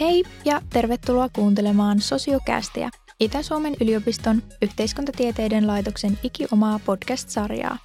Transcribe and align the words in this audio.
Hei 0.00 0.24
ja 0.44 0.60
tervetuloa 0.72 1.28
kuuntelemaan 1.28 2.00
Sosiokästiä, 2.00 2.90
Itä-Suomen 3.20 3.74
yliopiston 3.80 4.42
yhteiskuntatieteiden 4.62 5.66
laitoksen 5.66 6.18
ikiomaa 6.22 6.80
podcast-sarjaa. 6.86 7.78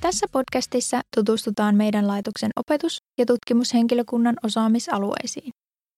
Tässä 0.00 0.26
podcastissa 0.32 1.00
tutustutaan 1.16 1.74
meidän 1.76 2.06
laitoksen 2.06 2.50
opetus- 2.56 2.98
ja 3.18 3.26
tutkimushenkilökunnan 3.26 4.36
osaamisalueisiin. 4.44 5.50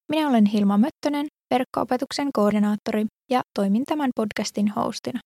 Minä 0.09 0.29
olen 0.29 0.45
Hilma 0.45 0.77
Möttönen, 0.77 1.27
verkko-opetuksen 1.53 2.29
koordinaattori 2.33 3.05
ja 3.29 3.41
toimin 3.55 3.85
tämän 3.85 4.09
podcastin 4.15 4.67
hostina. 4.67 5.19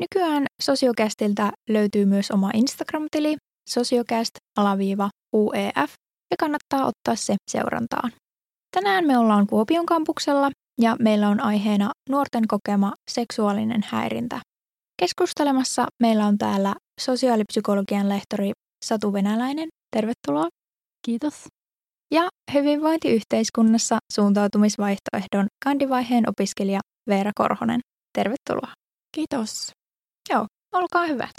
Nykyään 0.00 0.46
Sosiokästiltä 0.62 1.52
löytyy 1.68 2.04
myös 2.04 2.30
oma 2.30 2.50
Instagram-tili 2.54 3.36
sosiocast-uef 3.70 5.90
ja 6.30 6.36
kannattaa 6.40 6.86
ottaa 6.86 7.16
se 7.16 7.36
seurantaan. 7.50 8.12
Tänään 8.76 9.06
me 9.06 9.18
ollaan 9.18 9.46
Kuopion 9.46 9.86
kampuksella 9.86 10.50
ja 10.80 10.96
meillä 10.98 11.28
on 11.28 11.40
aiheena 11.40 11.90
nuorten 12.10 12.48
kokema 12.48 12.92
seksuaalinen 13.10 13.80
häirintä. 13.86 14.40
Keskustelemassa 15.02 15.86
meillä 16.02 16.26
on 16.26 16.38
täällä 16.38 16.74
sosiaalipsykologian 17.00 18.08
lehtori 18.08 18.52
Satu 18.84 19.12
Venäläinen. 19.12 19.68
Tervetuloa. 19.96 20.48
Kiitos. 21.06 21.34
Ja 22.14 22.28
hyvinvointiyhteiskunnassa 22.54 23.98
suuntautumisvaihtoehdon 24.12 25.46
kandivaiheen 25.64 26.24
opiskelija 26.28 26.80
Veera 27.08 27.30
Korhonen. 27.34 27.80
Tervetuloa. 28.18 28.72
Kiitos. 29.14 29.79
Joo, 30.28 30.46
olkaa 30.74 31.06
hyvät. 31.06 31.32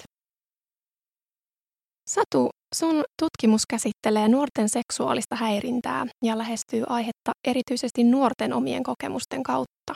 Satu, 2.10 2.50
sun 2.76 3.04
tutkimus 3.22 3.62
käsittelee 3.70 4.28
nuorten 4.28 4.70
seksuaalista 4.70 5.36
häirintää 5.36 6.06
ja 6.24 6.38
lähestyy 6.38 6.84
aihetta 6.88 7.32
erityisesti 7.48 8.04
nuorten 8.04 8.54
omien 8.54 8.84
kokemusten 8.84 9.44
kautta. 9.44 9.94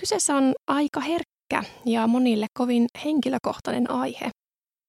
Kyseessä 0.00 0.36
on 0.36 0.52
aika 0.66 1.00
herkkä 1.00 1.62
ja 1.86 2.06
monille 2.06 2.46
kovin 2.58 2.86
henkilökohtainen 3.04 3.90
aihe. 3.90 4.30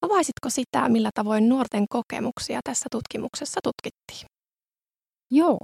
Avaisitko 0.01 0.49
sitä, 0.49 0.89
millä 0.89 1.09
tavoin 1.15 1.49
nuorten 1.49 1.85
kokemuksia 1.89 2.59
tässä 2.63 2.85
tutkimuksessa 2.91 3.59
tutkittiin? 3.63 4.27
Joo, 5.31 5.59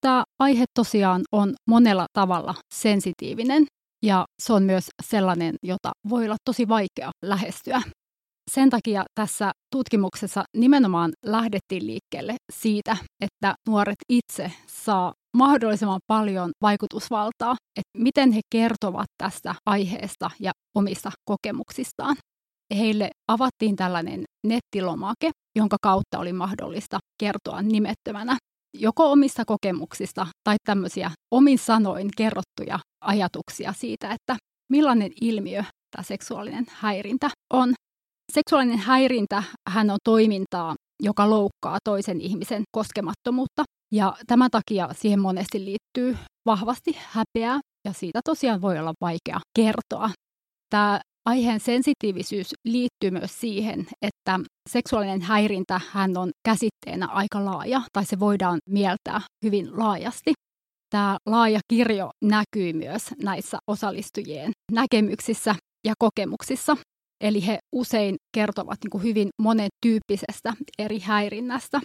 tämä 0.00 0.24
aihe 0.38 0.64
tosiaan 0.74 1.22
on 1.32 1.54
monella 1.68 2.06
tavalla 2.12 2.54
sensitiivinen 2.74 3.66
ja 4.02 4.24
se 4.42 4.52
on 4.52 4.62
myös 4.62 4.84
sellainen, 5.02 5.54
jota 5.62 5.92
voi 6.08 6.24
olla 6.24 6.36
tosi 6.44 6.68
vaikea 6.68 7.10
lähestyä. 7.24 7.82
Sen 8.50 8.70
takia 8.70 9.04
tässä 9.14 9.52
tutkimuksessa 9.72 10.44
nimenomaan 10.56 11.12
lähdettiin 11.26 11.86
liikkeelle 11.86 12.34
siitä, 12.52 12.96
että 13.24 13.54
nuoret 13.68 13.98
itse 14.08 14.52
saa 14.66 15.12
mahdollisimman 15.36 16.00
paljon 16.06 16.50
vaikutusvaltaa, 16.62 17.56
että 17.76 17.98
miten 17.98 18.32
he 18.32 18.40
kertovat 18.52 19.06
tästä 19.18 19.54
aiheesta 19.66 20.30
ja 20.40 20.52
omista 20.76 21.10
kokemuksistaan. 21.24 22.16
Heille 22.76 23.10
avattiin 23.28 23.76
tällainen 23.76 24.24
nettilomake, 24.46 25.30
jonka 25.56 25.76
kautta 25.82 26.18
oli 26.18 26.32
mahdollista 26.32 26.98
kertoa 27.20 27.62
nimettömänä 27.62 28.36
joko 28.74 29.12
omista 29.12 29.44
kokemuksista 29.44 30.26
tai 30.44 30.56
tämmöisiä 30.64 31.10
omin 31.30 31.58
sanoin 31.58 32.10
kerrottuja 32.16 32.78
ajatuksia 33.04 33.72
siitä, 33.72 34.12
että 34.12 34.36
millainen 34.70 35.12
ilmiö 35.20 35.64
tämä 35.90 36.02
seksuaalinen 36.02 36.66
häirintä 36.70 37.30
on. 37.52 37.74
Seksuaalinen 38.32 38.78
häirintä 38.78 39.42
hän 39.68 39.90
on 39.90 39.98
toimintaa, 40.04 40.74
joka 41.02 41.30
loukkaa 41.30 41.78
toisen 41.84 42.20
ihmisen 42.20 42.62
koskemattomuutta. 42.72 43.64
Ja 43.92 44.16
tämän 44.26 44.50
takia 44.50 44.88
siihen 44.92 45.20
monesti 45.20 45.64
liittyy 45.64 46.16
vahvasti 46.46 46.96
häpeää 46.98 47.60
ja 47.84 47.92
siitä 47.92 48.20
tosiaan 48.24 48.62
voi 48.62 48.78
olla 48.78 48.92
vaikea 49.00 49.40
kertoa. 49.56 50.10
Tämä 50.70 51.00
aiheen 51.26 51.60
sensitiivisyys 51.60 52.54
liittyy 52.64 53.10
myös 53.10 53.40
siihen, 53.40 53.86
että 54.20 54.40
seksuaalinen 54.68 55.22
häirintä 55.22 55.80
hän 55.90 56.16
on 56.16 56.30
käsitteenä 56.44 57.06
aika 57.06 57.44
laaja, 57.44 57.82
tai 57.92 58.04
se 58.04 58.20
voidaan 58.20 58.58
mieltää 58.68 59.20
hyvin 59.44 59.78
laajasti. 59.78 60.32
Tämä 60.90 61.16
laaja 61.26 61.60
kirjo 61.68 62.10
näkyy 62.24 62.72
myös 62.72 63.02
näissä 63.22 63.58
osallistujien 63.66 64.52
näkemyksissä 64.72 65.54
ja 65.86 65.94
kokemuksissa. 65.98 66.76
Eli 67.24 67.46
he 67.46 67.58
usein 67.74 68.16
kertovat 68.34 68.78
niin 68.84 68.90
kuin 68.90 69.02
hyvin 69.02 69.28
monentyyppisestä 69.42 70.52
eri 70.78 70.98
häirinnästä. 70.98 71.80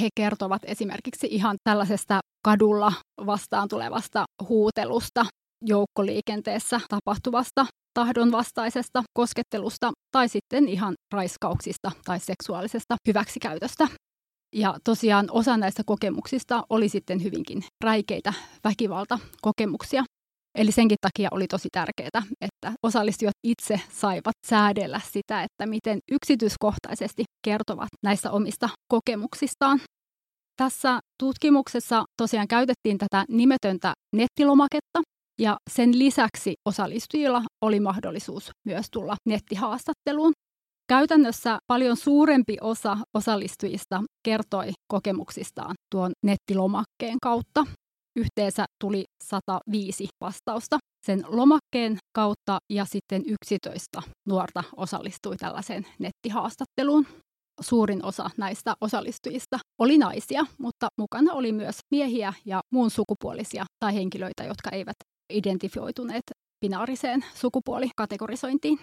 He 0.00 0.08
kertovat 0.16 0.62
esimerkiksi 0.64 1.26
ihan 1.30 1.56
tällaisesta 1.64 2.20
kadulla 2.44 2.92
vastaan 3.26 3.68
tulevasta 3.68 4.24
huutelusta, 4.48 5.26
joukkoliikenteessä 5.66 6.80
tapahtuvasta 6.88 7.66
tahdonvastaisesta 7.94 9.02
koskettelusta 9.14 9.90
tai 10.12 10.28
sitten 10.28 10.68
ihan 10.68 10.94
raiskauksista 11.12 11.92
tai 12.04 12.20
seksuaalisesta 12.20 12.96
hyväksikäytöstä. 13.08 13.88
Ja 14.54 14.74
tosiaan 14.84 15.26
osa 15.30 15.56
näistä 15.56 15.82
kokemuksista 15.86 16.62
oli 16.70 16.88
sitten 16.88 17.22
hyvinkin 17.22 17.64
räikeitä 17.84 18.32
väkivaltakokemuksia. 18.64 20.04
Eli 20.58 20.72
senkin 20.72 20.96
takia 21.00 21.28
oli 21.32 21.46
tosi 21.46 21.68
tärkeää, 21.72 22.22
että 22.40 22.72
osallistujat 22.82 23.34
itse 23.46 23.80
saivat 23.90 24.34
säädellä 24.46 25.00
sitä, 25.04 25.42
että 25.42 25.66
miten 25.66 25.98
yksityiskohtaisesti 26.12 27.24
kertovat 27.44 27.88
näistä 28.02 28.30
omista 28.30 28.68
kokemuksistaan. 28.88 29.80
Tässä 30.56 31.00
tutkimuksessa 31.22 32.04
tosiaan 32.16 32.48
käytettiin 32.48 32.98
tätä 32.98 33.24
nimetöntä 33.28 33.92
nettilomaketta, 34.16 34.81
ja 35.40 35.56
sen 35.70 35.98
lisäksi 35.98 36.54
osallistujilla 36.68 37.42
oli 37.64 37.80
mahdollisuus 37.80 38.50
myös 38.66 38.86
tulla 38.92 39.16
nettihaastatteluun. 39.28 40.32
Käytännössä 40.88 41.58
paljon 41.66 41.96
suurempi 41.96 42.56
osa 42.60 42.96
osallistujista 43.14 44.02
kertoi 44.24 44.70
kokemuksistaan 44.92 45.74
tuon 45.92 46.12
nettilomakkeen 46.24 47.18
kautta. 47.22 47.66
Yhteensä 48.16 48.64
tuli 48.80 49.04
105 49.24 50.08
vastausta 50.20 50.78
sen 51.06 51.24
lomakkeen 51.26 51.96
kautta 52.14 52.58
ja 52.70 52.84
sitten 52.84 53.22
11 53.26 54.02
nuorta 54.28 54.64
osallistui 54.76 55.36
tällaiseen 55.36 55.86
nettihaastatteluun. 55.98 57.06
Suurin 57.60 58.04
osa 58.04 58.30
näistä 58.36 58.74
osallistujista 58.80 59.58
oli 59.80 59.98
naisia, 59.98 60.46
mutta 60.58 60.88
mukana 60.98 61.32
oli 61.32 61.52
myös 61.52 61.78
miehiä 61.90 62.32
ja 62.44 62.60
muun 62.72 62.90
sukupuolisia 62.90 63.64
tai 63.84 63.94
henkilöitä, 63.94 64.44
jotka 64.44 64.70
eivät 64.70 64.96
identifioituneet 65.32 66.24
binaariseen 66.60 67.24
sukupuolikategorisointiin. 67.34 68.78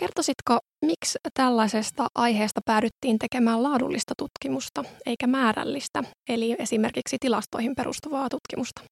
Kertoisitko, 0.00 0.58
miksi 0.84 1.18
tällaisesta 1.34 2.06
aiheesta 2.14 2.60
päädyttiin 2.64 3.18
tekemään 3.18 3.62
laadullista 3.62 4.14
tutkimusta 4.18 4.84
eikä 5.06 5.26
määrällistä, 5.26 6.04
eli 6.28 6.56
esimerkiksi 6.58 7.16
tilastoihin 7.20 7.74
perustuvaa 7.76 8.28
tutkimusta? 8.28 8.82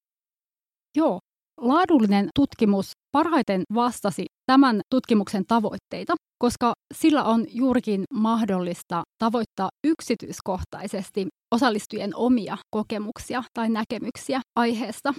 Joo, 0.97 1.19
laadullinen 1.61 2.29
tutkimus 2.35 2.91
parhaiten 3.13 3.63
vastasi 3.75 4.25
tämän 4.47 4.81
tutkimuksen 4.91 5.45
tavoitteita, 5.49 6.15
koska 6.39 6.73
sillä 6.95 7.25
on 7.25 7.47
juurikin 7.49 8.05
mahdollista 8.15 9.03
tavoittaa 9.19 9.69
yksityiskohtaisesti 9.87 11.27
osallistujien 11.55 12.17
omia 12.17 12.57
kokemuksia 12.71 13.43
tai 13.55 13.69
näkemyksiä 13.71 14.41
aiheesta. 14.57 15.15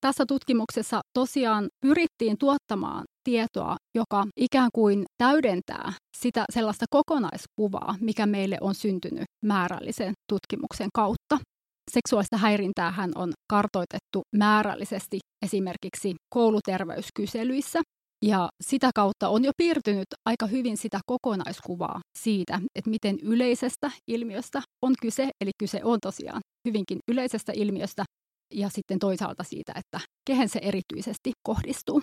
Tässä 0.00 0.24
tutkimuksessa 0.28 1.00
tosiaan 1.18 1.68
pyrittiin 1.80 2.38
tuottamaan 2.38 3.04
tietoa, 3.24 3.76
joka 3.94 4.26
ikään 4.36 4.70
kuin 4.74 5.04
täydentää 5.18 5.92
sitä 6.16 6.44
sellaista 6.52 6.86
kokonaiskuvaa, 6.90 7.94
mikä 8.00 8.26
meille 8.26 8.58
on 8.60 8.74
syntynyt 8.74 9.24
määrällisen 9.44 10.12
tutkimuksen 10.32 10.88
kautta. 10.94 11.38
Seksuaalista 11.90 12.36
häirintää 12.36 12.94
on 13.14 13.32
kartoitettu 13.50 14.22
määrällisesti 14.36 15.18
esimerkiksi 15.42 16.14
kouluterveyskyselyissä, 16.34 17.80
ja 18.24 18.48
sitä 18.62 18.90
kautta 18.94 19.28
on 19.28 19.44
jo 19.44 19.52
piirtynyt 19.56 20.06
aika 20.26 20.46
hyvin 20.46 20.76
sitä 20.76 21.00
kokonaiskuvaa 21.06 22.00
siitä, 22.18 22.60
että 22.74 22.90
miten 22.90 23.18
yleisestä 23.22 23.90
ilmiöstä 24.08 24.62
on 24.82 24.94
kyse. 25.02 25.30
Eli 25.40 25.50
kyse 25.58 25.80
on 25.84 25.98
tosiaan 26.02 26.40
hyvinkin 26.68 26.98
yleisestä 27.08 27.52
ilmiöstä 27.54 28.04
ja 28.54 28.68
sitten 28.68 28.98
toisaalta 28.98 29.42
siitä, 29.42 29.72
että 29.76 30.00
kehen 30.26 30.48
se 30.48 30.60
erityisesti 30.62 31.32
kohdistuu. 31.42 32.02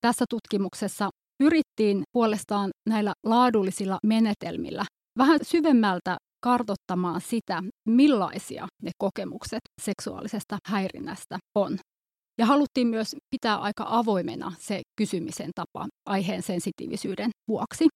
Tässä 0.00 0.24
tutkimuksessa 0.30 1.10
pyrittiin 1.38 2.02
puolestaan 2.12 2.70
näillä 2.88 3.12
laadullisilla 3.26 3.98
menetelmillä 4.06 4.84
vähän 5.18 5.38
syvemmältä 5.42 6.16
kartottamaan 6.44 7.20
sitä, 7.20 7.62
millaisia 7.88 8.66
ne 8.82 8.90
kokemukset 8.98 9.60
seksuaalisesta 9.82 10.58
häirinnästä 10.68 11.38
on. 11.54 11.78
Ja 12.38 12.46
haluttiin 12.46 12.86
myös 12.86 13.16
pitää 13.30 13.56
aika 13.56 13.84
avoimena 13.88 14.52
se 14.58 14.82
kysymisen 14.96 15.50
tapa 15.54 15.88
aiheen 16.06 16.42
sensitiivisyyden 16.42 17.30
vuoksi. 17.48 17.86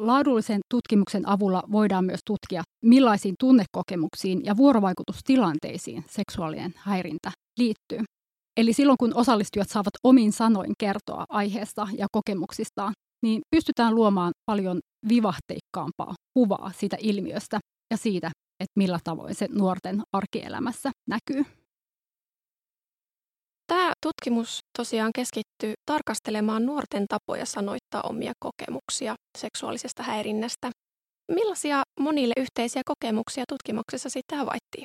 laadullisen 0.00 0.60
tutkimuksen 0.70 1.28
avulla 1.28 1.62
voidaan 1.72 2.04
myös 2.04 2.20
tutkia, 2.26 2.62
millaisiin 2.84 3.34
tunnekokemuksiin 3.40 4.44
ja 4.44 4.56
vuorovaikutustilanteisiin 4.56 6.04
seksuaalinen 6.08 6.74
häirintä 6.76 7.30
liittyy. 7.58 8.04
Eli 8.56 8.72
silloin 8.72 8.96
kun 8.98 9.14
osallistujat 9.14 9.68
saavat 9.68 9.96
omin 10.04 10.32
sanoin 10.32 10.72
kertoa 10.78 11.24
aiheesta 11.28 11.88
ja 11.98 12.06
kokemuksistaan, 12.12 12.92
niin 13.22 13.40
pystytään 13.50 13.94
luomaan 13.94 14.32
paljon 14.46 14.80
vivahteikkaampaa 15.08 16.14
kuvaa 16.34 16.72
siitä 16.76 16.96
ilmiöstä 17.00 17.58
ja 17.90 17.96
siitä, 17.96 18.30
että 18.60 18.72
millä 18.76 18.98
tavoin 19.04 19.34
se 19.34 19.48
nuorten 19.50 20.02
arkielämässä 20.12 20.90
näkyy. 21.08 21.59
Tämä 23.70 23.92
tutkimus 24.02 24.58
tosiaan 24.78 25.10
keskittyy 25.14 25.74
tarkastelemaan 25.86 26.66
nuorten 26.66 27.06
tapoja 27.08 27.46
sanoittaa 27.46 28.02
omia 28.02 28.32
kokemuksia 28.44 29.14
seksuaalisesta 29.38 30.02
häirinnästä. 30.02 30.70
Millaisia 31.32 31.82
monille 32.00 32.34
yhteisiä 32.36 32.82
kokemuksia 32.84 33.44
tutkimuksessa 33.48 34.08
sitten 34.10 34.38
havaittiin? 34.38 34.84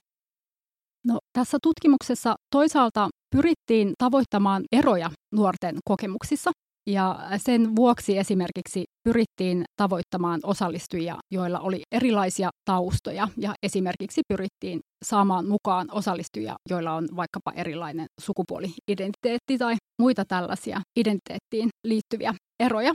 No, 1.08 1.20
tässä 1.34 1.58
tutkimuksessa 1.64 2.36
toisaalta 2.52 3.10
pyrittiin 3.36 3.94
tavoittamaan 3.98 4.64
eroja 4.72 5.10
nuorten 5.32 5.78
kokemuksissa 5.86 6.52
ja 6.90 7.20
sen 7.38 7.76
vuoksi 7.76 8.18
esimerkiksi 8.18 8.84
pyrittiin 9.04 9.64
tavoittamaan 9.82 10.40
osallistujia, 10.44 11.18
joilla 11.32 11.60
oli 11.60 11.82
erilaisia 11.92 12.50
taustoja 12.66 13.28
ja 13.38 13.54
esimerkiksi 13.64 14.22
pyrittiin 14.28 14.80
saamaan 15.06 15.48
mukaan 15.48 15.88
osallistujia, 15.92 16.56
joilla 16.70 16.94
on 16.94 17.08
vaikkapa 17.16 17.52
erilainen 17.56 18.06
sukupuoli-identiteetti 18.22 19.58
tai 19.58 19.76
muita 20.02 20.24
tällaisia 20.28 20.82
identiteettiin 21.00 21.70
liittyviä 21.88 22.34
eroja. 22.60 22.94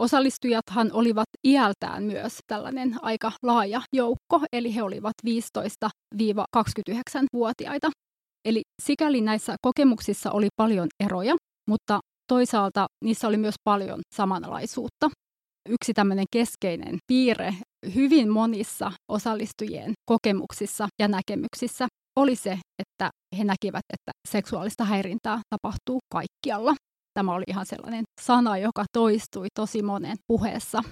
Osallistujathan 0.00 0.90
olivat 0.92 1.26
iältään 1.46 2.02
myös 2.02 2.38
tällainen 2.46 2.96
aika 3.02 3.32
laaja 3.42 3.80
joukko, 3.92 4.40
eli 4.52 4.74
he 4.74 4.82
olivat 4.82 5.14
15-29-vuotiaita. 5.26 7.90
Eli 8.44 8.62
sikäli 8.82 9.20
näissä 9.20 9.56
kokemuksissa 9.62 10.30
oli 10.30 10.48
paljon 10.56 10.88
eroja, 11.04 11.36
mutta 11.68 12.00
toisaalta 12.28 12.86
niissä 13.04 13.28
oli 13.28 13.36
myös 13.36 13.54
paljon 13.64 14.00
samanlaisuutta. 14.14 15.10
Yksi 15.68 15.94
tämmöinen 15.94 16.24
keskeinen 16.32 16.98
piirre 17.06 17.54
hyvin 17.94 18.30
monissa 18.30 18.92
osallistujien 19.12 19.92
kokemuksissa 20.10 20.88
ja 21.02 21.08
näkemyksissä 21.08 21.86
oli 22.16 22.36
se, 22.36 22.58
että 22.78 23.10
he 23.38 23.44
näkivät, 23.44 23.84
että 23.92 24.12
seksuaalista 24.28 24.84
häirintää 24.84 25.40
tapahtuu 25.50 25.98
kaikkialla. 26.12 26.74
Tämä 27.14 27.34
oli 27.34 27.44
ihan 27.48 27.66
sellainen 27.66 28.04
sana, 28.20 28.58
joka 28.58 28.84
toistui 28.92 29.46
tosi 29.54 29.82
monen 29.82 30.16
puheessa. 30.26 30.82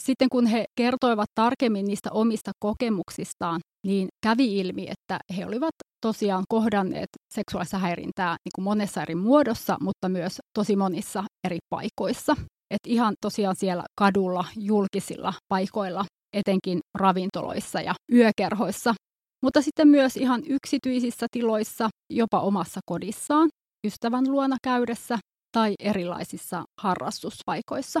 Sitten 0.00 0.28
kun 0.28 0.46
he 0.46 0.64
kertoivat 0.78 1.28
tarkemmin 1.34 1.84
niistä 1.84 2.10
omista 2.12 2.50
kokemuksistaan, 2.64 3.60
niin 3.86 4.08
kävi 4.26 4.58
ilmi, 4.58 4.86
että 4.88 5.18
he 5.36 5.46
olivat 5.46 5.74
tosiaan 6.00 6.44
kohdanneet 6.48 7.08
seksuaalista 7.34 7.78
häirintää 7.78 8.36
niin 8.44 8.52
kuin 8.54 8.64
monessa 8.64 9.02
eri 9.02 9.14
muodossa, 9.14 9.76
mutta 9.80 10.08
myös 10.08 10.38
tosi 10.58 10.76
monissa 10.76 11.24
eri 11.44 11.58
paikoissa. 11.70 12.36
Et 12.70 12.86
ihan 12.86 13.14
tosiaan 13.20 13.56
siellä 13.56 13.84
kadulla, 13.98 14.44
julkisilla 14.56 15.32
paikoilla, 15.48 16.04
etenkin 16.36 16.80
ravintoloissa 16.98 17.80
ja 17.80 17.94
yökerhoissa, 18.12 18.94
mutta 19.42 19.62
sitten 19.62 19.88
myös 19.88 20.16
ihan 20.16 20.42
yksityisissä 20.46 21.26
tiloissa, 21.32 21.88
jopa 22.12 22.40
omassa 22.40 22.80
kodissaan, 22.86 23.48
ystävän 23.86 24.24
luona 24.28 24.56
käydessä 24.62 25.18
tai 25.52 25.74
erilaisissa 25.78 26.64
harrastuspaikoissa. 26.80 28.00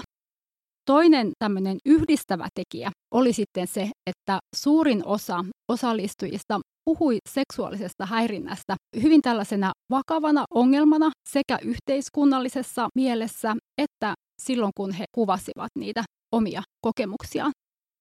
Toinen 0.86 1.32
tämmöinen 1.38 1.76
yhdistävä 1.86 2.48
tekijä 2.54 2.90
oli 3.14 3.32
sitten 3.32 3.66
se, 3.66 3.90
että 4.10 4.38
suurin 4.56 5.06
osa 5.06 5.44
osallistujista 5.72 6.60
puhui 6.90 7.18
seksuaalisesta 7.28 8.06
häirinnästä 8.06 8.76
hyvin 9.02 9.22
tällaisena 9.22 9.72
vakavana 9.90 10.44
ongelmana 10.54 11.10
sekä 11.28 11.58
yhteiskunnallisessa 11.62 12.88
mielessä 12.94 13.56
että 13.78 14.14
silloin, 14.42 14.72
kun 14.76 14.92
he 14.92 15.04
kuvasivat 15.14 15.70
niitä 15.78 16.04
omia 16.34 16.62
kokemuksiaan. 16.86 17.52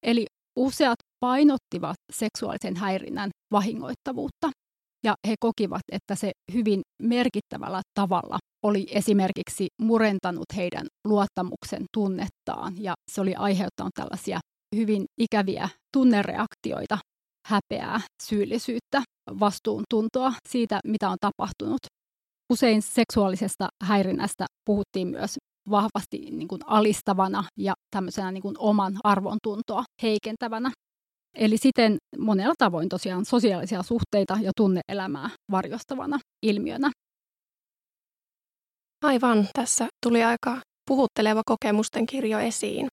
Eli 0.04 0.26
useat 0.56 0.96
painottivat 1.20 1.96
seksuaalisen 2.14 2.76
häirinnän 2.76 3.30
vahingoittavuutta 3.52 4.50
ja 5.04 5.14
he 5.28 5.36
kokivat, 5.40 5.82
että 5.92 6.16
se 6.16 6.32
hyvin 6.54 6.82
merkittävällä 7.02 7.82
tavalla 8.00 8.38
oli 8.66 8.88
esimerkiksi 8.92 9.68
murentanut 9.82 10.46
heidän 10.56 10.88
luottamuksen 11.08 11.86
tunnettaan 11.94 12.74
ja 12.84 12.94
se 13.12 13.22
oli 13.22 13.36
aiheuttanut 13.36 13.94
tällaisia 13.96 14.40
hyvin 14.76 15.06
ikäviä 15.22 15.70
tunnereaktioita, 15.94 16.98
häpeää, 17.50 18.02
syyllisyyttä, 18.24 19.02
vastuuntuntoa 19.40 20.34
siitä, 20.50 20.80
mitä 20.88 21.10
on 21.10 21.18
tapahtunut. 21.22 21.80
Usein 22.54 22.82
seksuaalisesta 22.82 23.68
häirinnästä 23.84 24.46
puhuttiin 24.66 25.08
myös 25.08 25.36
vahvasti 25.70 26.18
niin 26.18 26.48
kuin 26.48 26.62
alistavana 26.66 27.44
ja 27.58 27.74
tämmöisenä 27.96 28.32
niin 28.32 28.42
kuin 28.42 28.56
oman 28.60 28.98
arvon 29.04 29.38
tuntoa 29.44 29.84
heikentävänä. 30.04 30.72
Eli 31.36 31.58
siten 31.58 31.98
monella 32.18 32.54
tavoin 32.58 32.90
tosiaan 32.90 33.26
sosiaalisia 33.26 33.84
suhteita 33.84 34.38
ja 34.42 34.52
tunneelämää 34.58 35.30
varjostavana 35.52 36.20
ilmiönä. 36.46 36.92
Aivan, 39.04 39.48
tässä 39.54 39.88
tuli 40.06 40.24
aika 40.24 40.62
puhutteleva 40.90 41.42
kokemusten 41.46 42.06
kirjo 42.06 42.40
esiin. 42.40 42.88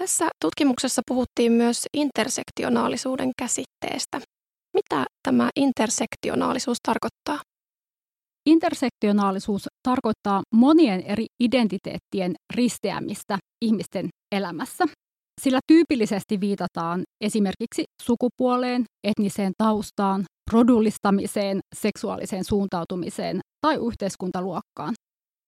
Tässä 0.00 0.28
tutkimuksessa 0.44 1.02
puhuttiin 1.08 1.52
myös 1.52 1.86
intersektionaalisuuden 1.96 3.30
käsitteestä. 3.38 4.20
Mitä 4.76 5.04
tämä 5.28 5.48
intersektionaalisuus 5.56 6.78
tarkoittaa? 6.88 7.44
Intersektionaalisuus 8.46 9.66
tarkoittaa 9.82 10.42
monien 10.54 11.00
eri 11.02 11.26
identiteettien 11.44 12.34
risteämistä 12.54 13.38
ihmisten 13.64 14.08
elämässä. 14.34 14.84
Sillä 15.40 15.60
tyypillisesti 15.66 16.40
viitataan 16.40 17.02
esimerkiksi 17.24 17.84
sukupuoleen, 18.02 18.84
etniseen 19.04 19.52
taustaan, 19.58 20.24
rodullistamiseen, 20.52 21.60
seksuaaliseen 21.74 22.44
suuntautumiseen 22.44 23.40
tai 23.60 23.76
yhteiskuntaluokkaan. 23.88 24.94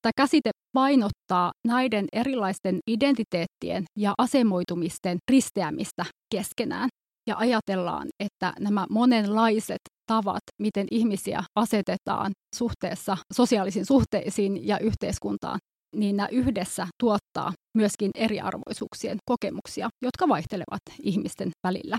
Tämä 0.05 0.12
käsite 0.17 0.51
painottaa 0.73 1.53
näiden 1.67 2.06
erilaisten 2.12 2.79
identiteettien 2.91 3.85
ja 3.99 4.15
asemoitumisten 4.19 5.19
risteämistä 5.31 6.05
keskenään. 6.35 6.89
Ja 7.29 7.37
ajatellaan, 7.37 8.08
että 8.25 8.53
nämä 8.61 8.87
monenlaiset 8.91 9.81
tavat, 10.06 10.43
miten 10.63 10.87
ihmisiä 10.91 11.43
asetetaan 11.58 12.32
suhteessa 12.55 13.17
sosiaalisiin 13.32 13.87
suhteisiin 13.87 14.67
ja 14.69 14.79
yhteiskuntaan, 14.79 15.58
niin 15.96 16.17
nämä 16.17 16.29
yhdessä 16.29 16.87
tuottaa 17.01 17.53
myöskin 17.77 18.11
eriarvoisuuksien 18.15 19.19
kokemuksia, 19.31 19.89
jotka 20.03 20.29
vaihtelevat 20.29 20.82
ihmisten 21.03 21.51
välillä. 21.67 21.96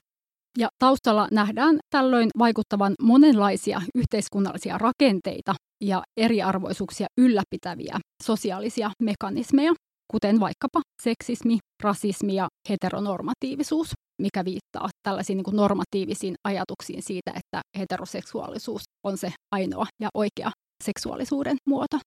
Ja 0.57 0.69
taustalla 0.79 1.27
nähdään 1.31 1.79
tällöin 1.89 2.29
vaikuttavan 2.39 2.93
monenlaisia 3.01 3.81
yhteiskunnallisia 3.95 4.77
rakenteita 4.77 5.55
ja 5.83 6.03
eriarvoisuuksia 6.17 7.07
ylläpitäviä 7.17 8.00
sosiaalisia 8.24 8.91
mekanismeja, 9.03 9.74
kuten 10.12 10.39
vaikkapa 10.39 10.81
seksismi, 11.01 11.57
rasismi 11.83 12.35
ja 12.35 12.47
heteronormatiivisuus, 12.69 13.91
mikä 14.21 14.45
viittaa 14.45 14.89
tällaisiin 15.03 15.38
niin 15.38 15.55
normatiivisiin 15.55 16.35
ajatuksiin 16.43 17.01
siitä, 17.03 17.31
että 17.35 17.62
heteroseksuaalisuus 17.79 18.81
on 19.03 19.17
se 19.17 19.33
ainoa 19.51 19.85
ja 20.01 20.09
oikea 20.13 20.51
seksuaalisuuden 20.83 21.57
muoto. 21.67 22.00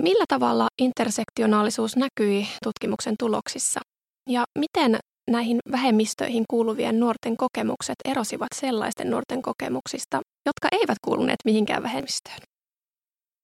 Millä 0.00 0.24
tavalla 0.28 0.68
intersektionaalisuus 0.82 1.96
näkyi 1.96 2.48
tutkimuksen 2.64 3.14
tuloksissa? 3.18 3.80
Ja 4.28 4.44
miten 4.58 4.98
näihin 5.28 5.58
vähemmistöihin 5.72 6.44
kuuluvien 6.50 7.00
nuorten 7.00 7.36
kokemukset 7.36 7.96
erosivat 8.04 8.48
sellaisten 8.54 9.10
nuorten 9.10 9.42
kokemuksista, 9.42 10.20
jotka 10.46 10.68
eivät 10.72 10.98
kuuluneet 11.04 11.38
mihinkään 11.44 11.82
vähemmistöön? 11.82 12.38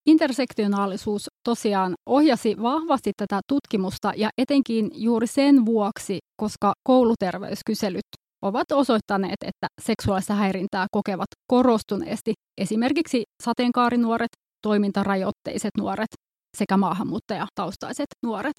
Intersektionaalisuus 0.06 1.26
tosiaan 1.44 1.94
ohjasi 2.06 2.56
vahvasti 2.62 3.12
tätä 3.16 3.40
tutkimusta 3.48 4.12
ja 4.16 4.30
etenkin 4.38 4.90
juuri 4.94 5.26
sen 5.26 5.66
vuoksi, 5.66 6.18
koska 6.36 6.72
kouluterveyskyselyt 6.82 8.06
ovat 8.42 8.72
osoittaneet, 8.72 9.36
että 9.44 9.66
seksuaalista 9.82 10.34
häirintää 10.34 10.86
kokevat 10.92 11.26
korostuneesti 11.46 12.32
esimerkiksi 12.60 13.22
sateenkaarinuoret, 13.42 14.28
toimintarajoitteiset 14.62 15.70
nuoret 15.78 16.08
sekä 16.56 16.76
maahanmuuttajataustaiset 16.76 18.06
nuoret. 18.22 18.54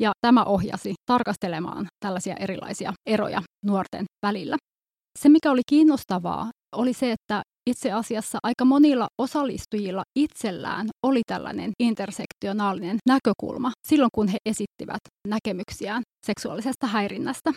Ja 0.00 0.12
tämä 0.20 0.44
ohjasi 0.44 0.94
tarkastelemaan 1.06 1.86
tällaisia 2.04 2.34
erilaisia 2.40 2.92
eroja 3.06 3.42
nuorten 3.64 4.04
välillä. 4.26 4.56
Se, 5.18 5.28
mikä 5.28 5.50
oli 5.50 5.62
kiinnostavaa, 5.68 6.50
oli 6.76 6.92
se, 6.92 7.12
että 7.12 7.42
itse 7.70 7.92
asiassa 7.92 8.38
aika 8.42 8.64
monilla 8.64 9.06
osallistujilla 9.22 10.02
itsellään 10.18 10.88
oli 11.06 11.20
tällainen 11.26 11.70
intersektionaalinen 11.82 12.96
näkökulma 13.08 13.72
silloin, 13.86 14.10
kun 14.14 14.28
he 14.28 14.36
esittivät 14.46 15.00
näkemyksiään 15.28 16.02
seksuaalisesta 16.26 16.86
häirinnästä. 16.86 17.52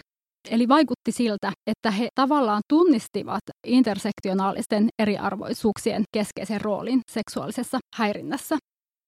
Eli 0.50 0.68
vaikutti 0.68 1.12
siltä, 1.12 1.52
että 1.68 1.92
he 1.92 2.08
tavallaan 2.16 2.62
tunnistivat 2.70 3.42
intersektionaalisten 3.68 4.88
eriarvoisuuksien 5.00 6.04
keskeisen 6.14 6.62
roolin 6.62 7.02
seksuaalisessa 7.12 7.80
häirinnässä. 7.96 8.58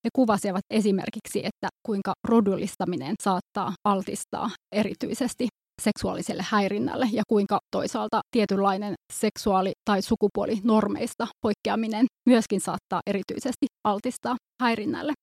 He 0.05 0.09
kuvasivat 0.15 0.63
esimerkiksi, 0.69 1.39
että 1.45 1.67
kuinka 1.85 2.13
rodullistaminen 2.27 3.15
saattaa 3.23 3.73
altistaa 3.87 4.49
erityisesti 4.75 5.47
seksuaaliselle 5.81 6.43
häirinnälle 6.49 7.09
ja 7.11 7.23
kuinka 7.27 7.59
toisaalta 7.71 8.21
tietynlainen 8.31 8.93
seksuaali- 9.13 9.71
tai 9.85 10.01
sukupuolinormeista 10.01 11.27
poikkeaminen 11.41 12.05
myöskin 12.29 12.61
saattaa 12.61 13.01
erityisesti 13.07 13.65
altistaa 13.87 14.35
häirinnälle. 14.61 15.13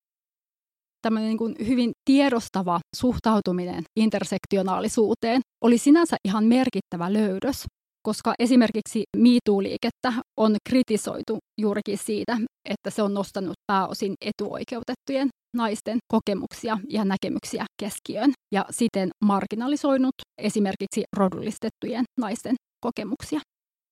Tämmöinen 1.01 1.29
niin 1.29 1.37
kuin 1.37 1.55
hyvin 1.67 1.91
tiedostava 2.05 2.79
suhtautuminen 2.95 3.83
intersektionaalisuuteen 3.99 5.41
oli 5.65 5.77
sinänsä 5.77 6.15
ihan 6.27 6.43
merkittävä 6.43 7.13
löydös, 7.13 7.65
koska 8.03 8.33
esimerkiksi 8.39 9.03
MeToo-liikettä 9.17 10.13
on 10.37 10.55
kritisoitu 10.69 11.37
juurikin 11.61 11.97
siitä, 11.97 12.37
että 12.69 12.89
se 12.89 13.03
on 13.03 13.13
nostanut 13.13 13.57
pääosin 13.67 14.13
etuoikeutettujen 14.21 15.29
naisten 15.55 15.97
kokemuksia 16.07 16.77
ja 16.89 17.05
näkemyksiä 17.05 17.65
keskiöön 17.81 18.31
ja 18.53 18.65
siten 18.69 19.09
marginalisoinut 19.25 20.15
esimerkiksi 20.37 21.03
rodullistettujen 21.17 22.03
naisten 22.19 22.55
kokemuksia. 22.85 23.39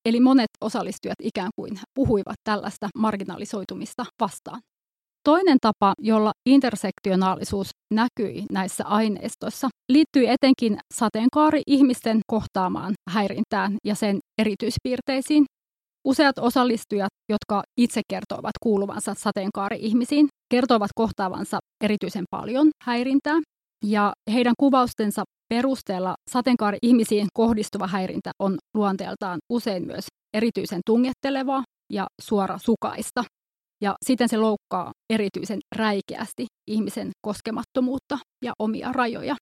Eli 0.06 0.20
monet 0.20 0.50
osallistujat 0.62 1.16
ikään 1.24 1.50
kuin 1.56 1.80
puhuivat 1.96 2.36
tällaista 2.44 2.88
marginalisoitumista 2.98 4.06
vastaan. 4.20 4.60
Toinen 5.24 5.58
tapa, 5.62 5.94
jolla 6.00 6.32
intersektionaalisuus 6.46 7.70
näkyi 7.94 8.46
näissä 8.52 8.86
aineistoissa, 8.86 9.70
liittyy 9.92 10.28
etenkin 10.28 10.80
sateenkaari-ihmisten 10.94 12.20
kohtaamaan 12.28 12.94
häirintään 13.10 13.78
ja 13.86 13.96
sen 13.96 14.20
erityispiirteisiin. 14.38 15.46
Useat 16.08 16.38
osallistujat, 16.38 17.10
jotka 17.30 17.64
itse 17.78 18.02
kertoivat 18.10 18.52
kuuluvansa 18.64 19.14
sateenkaari-ihmisiin, 19.18 20.28
kertoivat 20.52 20.90
kohtaavansa 20.96 21.60
erityisen 21.84 22.24
paljon 22.30 22.70
häirintää, 22.84 23.40
ja 23.86 24.14
heidän 24.34 24.54
kuvaustensa 24.60 25.24
perusteella 25.50 26.16
sateenkaari-ihmisiin 26.30 27.28
kohdistuva 27.34 27.88
häirintä 27.88 28.32
on 28.40 28.58
luonteeltaan 28.74 29.40
usein 29.50 29.86
myös 29.88 30.06
erityisen 30.34 30.82
tungettelevaa 30.86 31.64
ja 31.94 32.08
suora 32.22 32.58
sukaista 32.58 33.24
ja 33.82 33.96
siten 34.06 34.30
se 34.30 34.38
loukkaa 34.38 34.92
erityisen 35.14 35.60
räikeästi 35.76 36.46
ihmisen 36.68 37.10
koskemattomuutta 37.22 38.18
ja 38.46 38.54
omia 38.60 38.92
rajoja. 38.92 39.36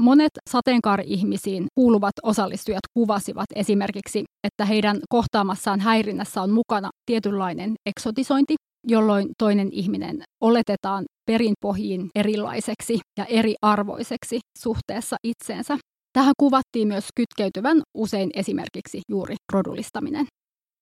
Monet 0.00 0.30
sateenkaari-ihmisiin 0.50 1.66
kuuluvat 1.74 2.12
osallistujat 2.22 2.80
kuvasivat 2.94 3.46
esimerkiksi, 3.54 4.24
että 4.46 4.64
heidän 4.64 5.00
kohtaamassaan 5.08 5.80
häirinnässä 5.80 6.42
on 6.42 6.50
mukana 6.50 6.90
tietynlainen 7.06 7.74
eksotisointi, 7.86 8.54
jolloin 8.88 9.28
toinen 9.38 9.68
ihminen 9.72 10.22
oletetaan 10.40 11.04
perinpohjiin 11.26 12.08
erilaiseksi 12.14 13.00
ja 13.18 13.24
eriarvoiseksi 13.24 14.38
suhteessa 14.58 15.16
itseensä. 15.24 15.78
Tähän 16.12 16.34
kuvattiin 16.40 16.88
myös 16.88 17.08
kytkeytyvän 17.16 17.82
usein 17.94 18.30
esimerkiksi 18.34 19.00
juuri 19.08 19.34
rodullistaminen. 19.52 20.26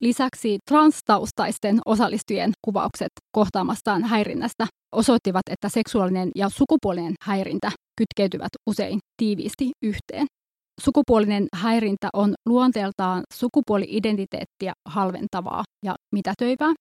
Lisäksi 0.02 0.58
transtaustaisten 0.70 1.80
osallistujien 1.86 2.52
kuvaukset 2.64 3.08
kohtaamastaan 3.32 4.04
häirinnästä 4.04 4.66
osoittivat, 4.94 5.42
että 5.50 5.68
seksuaalinen 5.68 6.30
ja 6.34 6.48
sukupuolinen 6.48 7.14
häirintä 7.22 7.70
kytkeytyvät 7.98 8.48
usein 8.66 8.98
tiiviisti 9.16 9.70
yhteen. 9.82 10.26
Sukupuolinen 10.80 11.46
häirintä 11.54 12.08
on 12.12 12.34
luonteeltaan 12.46 13.22
sukupuoli-identiteettiä 13.34 14.72
halventavaa 14.88 15.64
ja 15.84 15.94
mitätöivää. 16.12 16.72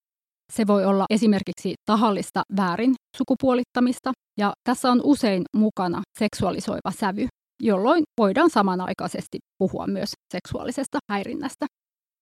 Se 0.53 0.67
voi 0.67 0.85
olla 0.85 1.05
esimerkiksi 1.09 1.73
tahallista 1.85 2.43
väärin 2.57 2.93
sukupuolittamista, 3.17 4.11
ja 4.37 4.53
tässä 4.63 4.91
on 4.91 5.01
usein 5.03 5.43
mukana 5.55 6.01
seksuaalisoiva 6.19 6.91
sävy, 6.99 7.27
jolloin 7.63 8.03
voidaan 8.17 8.49
samanaikaisesti 8.49 9.37
puhua 9.57 9.87
myös 9.87 10.13
seksuaalisesta 10.33 10.97
häirinnästä. 11.11 11.65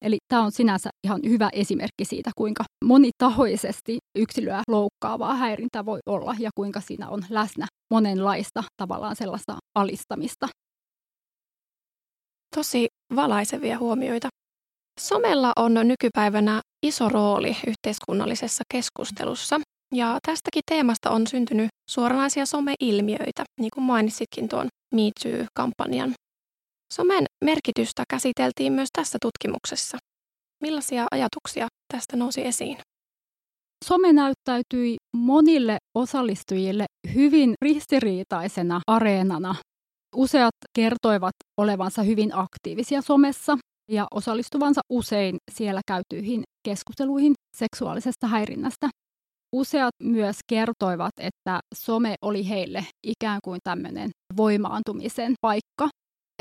Eli 0.02 0.18
tämä 0.28 0.44
on 0.44 0.52
sinänsä 0.52 0.90
ihan 1.04 1.22
hyvä 1.30 1.50
esimerkki 1.54 2.06
siitä, 2.06 2.32
kuinka 2.38 2.64
monitahoisesti 2.86 3.98
yksilöä 4.18 4.62
loukkaavaa 4.68 5.36
häirintä 5.36 5.86
voi 5.86 6.00
olla 6.06 6.36
ja 6.40 6.50
kuinka 6.56 6.82
siinä 6.82 7.10
on 7.10 7.26
läsnä 7.30 7.66
monenlaista 7.94 8.64
tavallaan 8.82 9.16
sellaista 9.16 9.56
alistamista. 9.76 10.48
Tosi 12.56 12.88
valaisevia 13.16 13.78
huomioita. 13.78 14.28
Somella 15.00 15.54
on 15.56 15.74
nykypäivänä 15.74 16.62
iso 16.86 17.10
rooli 17.10 17.58
yhteiskunnallisessa 17.68 18.64
keskustelussa 18.74 19.60
ja 19.94 20.18
tästäkin 20.28 20.62
teemasta 20.72 21.12
on 21.12 21.28
syntynyt 21.28 21.68
suoranaisia 21.90 22.46
someilmiöitä, 22.46 23.44
niin 23.60 23.72
kuin 23.74 23.84
mainitsitkin 23.84 24.50
tuon 24.50 24.68
Me 24.96 25.02
Too-kampanjan 25.24 26.14
Somen 26.94 27.26
merkitystä 27.44 28.04
käsiteltiin 28.10 28.74
myös 28.74 28.90
tässä 28.98 29.18
tutkimuksessa. 29.22 29.98
Millaisia 30.64 31.06
ajatuksia 31.12 31.68
tästä 31.94 32.18
nousi 32.18 32.46
esiin? 32.46 32.78
Some 33.86 34.14
näyttäytyi 34.14 34.96
monille 35.16 35.78
osallistujille 35.98 36.86
hyvin 37.14 37.54
ristiriitaisena 37.62 38.82
areenana. 38.88 39.56
Useat 40.16 40.56
kertoivat 40.76 41.34
olevansa 41.58 42.04
hyvin 42.04 42.32
aktiivisia 42.36 43.02
somessa 43.02 43.58
ja 43.92 44.08
osallistuvansa 44.14 44.82
usein 44.90 45.38
siellä 45.52 45.82
käytyihin 45.88 46.44
keskusteluihin 46.68 47.34
seksuaalisesta 47.58 48.28
häirinnästä. 48.28 48.90
Useat 49.56 49.94
myös 50.04 50.38
kertoivat, 50.50 51.14
että 51.22 51.60
some 51.76 52.16
oli 52.22 52.50
heille 52.50 52.86
ikään 53.08 53.40
kuin 53.44 53.60
tämmöinen 53.64 54.10
voimaantumisen 54.38 55.34
paikka 55.42 55.90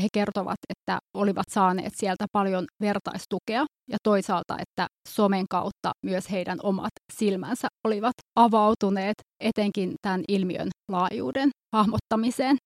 he 0.03 0.09
kertovat, 0.13 0.59
että 0.69 0.99
olivat 1.15 1.47
saaneet 1.51 1.93
sieltä 1.97 2.27
paljon 2.33 2.65
vertaistukea 2.81 3.65
ja 3.91 3.99
toisaalta, 4.03 4.57
että 4.59 4.87
somen 5.09 5.45
kautta 5.51 5.93
myös 6.05 6.31
heidän 6.31 6.59
omat 6.63 6.93
silmänsä 7.13 7.69
olivat 7.87 8.15
avautuneet 8.37 9.15
etenkin 9.41 9.95
tämän 10.03 10.23
ilmiön 10.29 10.69
laajuuden 10.91 11.51
hahmottamiseen. 11.75 12.57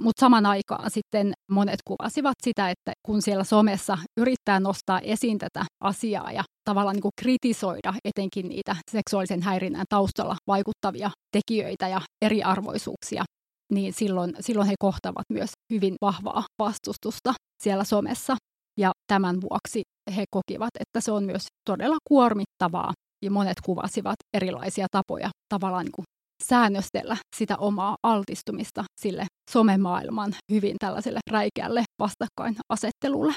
Mutta 0.00 0.20
saman 0.20 0.46
aikaan 0.46 0.90
sitten 0.90 1.32
monet 1.50 1.80
kuvasivat 1.84 2.34
sitä, 2.42 2.70
että 2.70 2.92
kun 3.06 3.22
siellä 3.22 3.44
somessa 3.44 3.98
yrittää 4.16 4.60
nostaa 4.60 5.00
esiin 5.00 5.38
tätä 5.38 5.64
asiaa 5.84 6.32
ja 6.32 6.42
tavallaan 6.64 6.96
niin 6.96 7.10
kritisoida 7.20 7.94
etenkin 8.04 8.48
niitä 8.48 8.76
seksuaalisen 8.90 9.42
häirinnän 9.42 9.86
taustalla 9.88 10.36
vaikuttavia 10.46 11.10
tekijöitä 11.32 11.88
ja 11.88 12.00
eriarvoisuuksia, 12.24 13.24
niin 13.72 13.92
silloin, 13.92 14.34
silloin 14.40 14.68
he 14.68 14.74
kohtavat 14.78 15.24
myös 15.32 15.50
hyvin 15.72 15.94
vahvaa 16.00 16.44
vastustusta 16.58 17.32
siellä 17.62 17.84
somessa. 17.84 18.36
Ja 18.78 18.92
tämän 19.06 19.40
vuoksi 19.40 19.82
he 20.16 20.24
kokivat, 20.30 20.70
että 20.80 21.00
se 21.00 21.12
on 21.12 21.24
myös 21.24 21.42
todella 21.64 21.96
kuormittavaa. 22.08 22.92
Ja 23.24 23.30
monet 23.30 23.60
kuvasivat 23.64 24.16
erilaisia 24.34 24.86
tapoja 24.90 25.30
tavallaan 25.48 25.84
niin 25.84 25.92
kuin 25.92 26.04
säännöstellä 26.44 27.16
sitä 27.36 27.56
omaa 27.56 27.96
altistumista 28.02 28.84
sille 29.00 29.26
somemaailman 29.50 30.34
hyvin 30.52 30.76
tällaiselle 30.78 31.20
räikeälle 31.30 31.82
vastakkainasettelulle. 31.98 33.32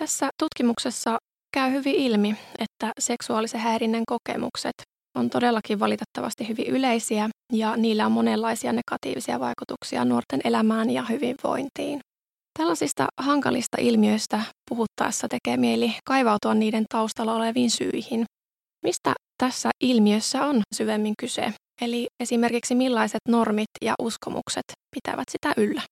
Tässä 0.00 0.28
tutkimuksessa 0.42 1.18
käy 1.54 1.72
hyvin 1.72 1.94
ilmi, 1.94 2.36
että 2.58 2.92
seksuaalisen 3.00 3.60
häirinnän 3.60 4.04
kokemukset 4.06 4.74
on 5.18 5.30
todellakin 5.30 5.80
valitettavasti 5.80 6.48
hyvin 6.48 6.66
yleisiä 6.66 7.28
ja 7.52 7.76
niillä 7.76 8.06
on 8.06 8.12
monenlaisia 8.12 8.72
negatiivisia 8.72 9.40
vaikutuksia 9.40 10.04
nuorten 10.04 10.40
elämään 10.44 10.90
ja 10.90 11.02
hyvinvointiin. 11.04 12.00
Tällaisista 12.58 13.06
hankalista 13.20 13.76
ilmiöistä 13.80 14.40
puhuttaessa 14.70 15.28
tekee 15.28 15.56
mieli 15.56 15.94
kaivautua 16.04 16.54
niiden 16.54 16.84
taustalla 16.88 17.34
oleviin 17.34 17.70
syihin. 17.70 18.24
Mistä 18.84 19.14
tässä 19.42 19.70
ilmiössä 19.80 20.44
on 20.44 20.62
syvemmin 20.74 21.14
kyse? 21.18 21.52
Eli 21.80 22.06
esimerkiksi 22.20 22.74
millaiset 22.74 23.20
normit 23.28 23.68
ja 23.84 23.94
uskomukset 24.02 24.64
pitävät 24.94 25.28
sitä 25.30 25.52
yllä? 25.56 25.82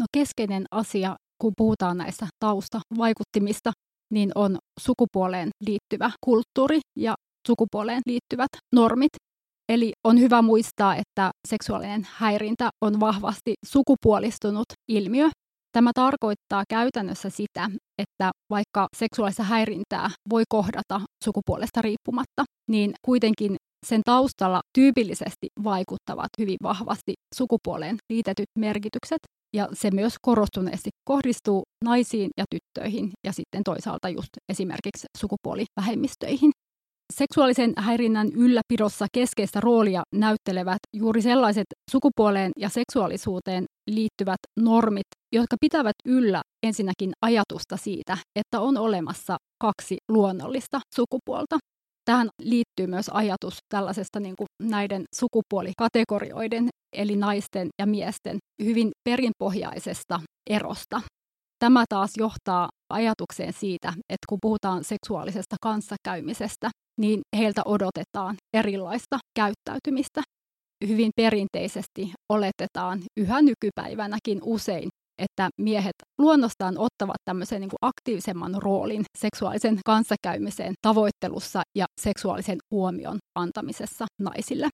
No 0.00 0.06
keskeinen 0.12 0.64
asia, 0.70 1.16
kun 1.42 1.52
puhutaan 1.56 1.98
näistä 1.98 2.26
taustavaikuttimista, 2.38 3.72
niin 4.12 4.32
on 4.34 4.58
sukupuoleen 4.80 5.48
liittyvä 5.66 6.10
kulttuuri 6.24 6.80
ja 6.98 7.14
sukupuoleen 7.46 8.02
liittyvät 8.06 8.50
normit. 8.74 9.12
Eli 9.68 9.92
on 10.04 10.20
hyvä 10.20 10.42
muistaa, 10.42 10.96
että 10.96 11.30
seksuaalinen 11.48 12.08
häirintä 12.10 12.70
on 12.80 13.00
vahvasti 13.00 13.54
sukupuolistunut 13.66 14.66
ilmiö. 14.88 15.28
Tämä 15.72 15.90
tarkoittaa 15.94 16.64
käytännössä 16.68 17.30
sitä, 17.30 17.70
että 18.02 18.30
vaikka 18.50 18.86
seksuaalista 18.96 19.42
häirintää 19.42 20.10
voi 20.30 20.42
kohdata 20.48 21.00
sukupuolesta 21.24 21.82
riippumatta, 21.82 22.44
niin 22.70 22.94
kuitenkin 23.04 23.56
sen 23.86 24.00
taustalla 24.04 24.60
tyypillisesti 24.78 25.46
vaikuttavat 25.64 26.28
hyvin 26.38 26.56
vahvasti 26.62 27.12
sukupuoleen 27.34 27.96
liitetyt 28.12 28.48
merkitykset, 28.58 29.18
ja 29.56 29.68
se 29.72 29.90
myös 29.90 30.14
korostuneesti 30.22 30.90
kohdistuu 31.04 31.62
naisiin 31.84 32.30
ja 32.36 32.44
tyttöihin 32.50 33.10
ja 33.26 33.32
sitten 33.32 33.64
toisaalta 33.64 34.08
just 34.08 34.28
esimerkiksi 34.48 35.06
sukupuolivähemmistöihin. 35.18 36.50
Seksuaalisen 37.12 37.72
häirinnän 37.76 38.28
ylläpidossa 38.28 39.06
keskeistä 39.12 39.60
roolia 39.60 40.02
näyttelevät 40.14 40.78
juuri 40.96 41.22
sellaiset 41.22 41.66
sukupuoleen 41.90 42.52
ja 42.58 42.68
seksuaalisuuteen 42.68 43.64
liittyvät 43.90 44.38
normit, 44.60 45.06
jotka 45.34 45.56
pitävät 45.60 45.94
yllä 46.04 46.42
ensinnäkin 46.66 47.12
ajatusta 47.22 47.76
siitä, 47.76 48.18
että 48.40 48.60
on 48.60 48.76
olemassa 48.76 49.36
kaksi 49.62 49.96
luonnollista 50.08 50.80
sukupuolta. 50.94 51.58
Tähän 52.04 52.28
liittyy 52.42 52.86
myös 52.86 53.08
ajatus 53.08 53.58
tällaisesta 53.68 54.20
niin 54.20 54.34
kuin 54.38 54.46
näiden 54.62 55.04
sukupuolikategorioiden, 55.14 56.68
eli 56.96 57.16
naisten 57.16 57.68
ja 57.80 57.86
miesten, 57.86 58.38
hyvin 58.62 58.90
perinpohjaisesta 59.08 60.20
erosta. 60.50 61.00
Tämä 61.64 61.84
taas 61.88 62.10
johtaa 62.16 62.68
ajatukseen 62.90 63.52
siitä, 63.52 63.88
että 63.88 64.26
kun 64.28 64.38
puhutaan 64.42 64.84
seksuaalisesta 64.84 65.56
kanssakäymisestä, 65.62 66.70
niin 67.00 67.20
heiltä 67.36 67.62
odotetaan 67.64 68.36
erilaista 68.56 69.18
käyttäytymistä. 69.36 70.22
Hyvin 70.88 71.10
perinteisesti 71.16 72.12
oletetaan 72.32 73.02
yhä 73.16 73.42
nykypäivänäkin 73.42 74.40
usein, 74.42 74.88
että 75.22 75.48
miehet 75.60 75.94
luonnostaan 76.18 76.78
ottavat 76.78 77.16
tämmöisen 77.24 77.60
niin 77.60 77.70
kuin 77.70 77.90
aktiivisemman 77.90 78.54
roolin 78.62 79.04
seksuaalisen 79.18 79.78
kanssakäymiseen 79.84 80.74
tavoittelussa 80.82 81.62
ja 81.78 81.86
seksuaalisen 82.00 82.58
huomion 82.70 83.18
antamisessa 83.34 84.06
naisille. 84.20 84.68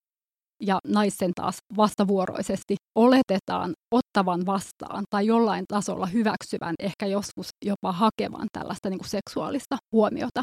Ja 0.63 0.79
naisten 0.87 1.31
taas 1.35 1.57
vastavuoroisesti 1.77 2.77
oletetaan 2.99 3.73
ottavan 3.95 4.47
vastaan 4.47 5.05
tai 5.11 5.27
jollain 5.27 5.65
tasolla 5.69 6.07
hyväksyvän, 6.07 6.75
ehkä 6.79 7.07
joskus 7.07 7.49
jopa 7.65 7.93
hakevan 7.93 8.49
tällaista 8.53 8.91
niin 8.91 8.99
kuin 8.99 9.09
seksuaalista 9.09 9.77
huomiota. 9.93 10.43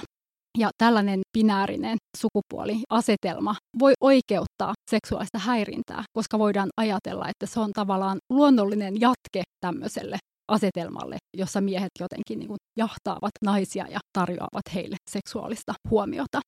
Ja 0.58 0.70
tällainen 0.78 1.22
binäärinen 1.38 1.98
sukupuoliasetelma 2.18 3.56
voi 3.80 3.94
oikeuttaa 4.02 4.74
seksuaalista 4.92 5.40
häirintää, 5.40 6.04
koska 6.18 6.40
voidaan 6.40 6.70
ajatella, 6.78 7.30
että 7.30 7.46
se 7.46 7.60
on 7.60 7.74
tavallaan 7.74 8.18
luonnollinen 8.30 9.02
jatke 9.02 9.44
tämmöiselle 9.66 10.18
asetelmalle, 10.52 11.18
jossa 11.38 11.62
miehet 11.62 11.92
jotenkin 12.00 12.40
niin 12.40 12.48
kuin 12.48 12.58
jahtaavat 12.78 13.32
naisia 13.44 13.88
ja 13.88 14.00
tarjoavat 14.14 14.66
heille 14.74 14.96
seksuaalista 15.10 15.74
huomiota. 15.90 16.40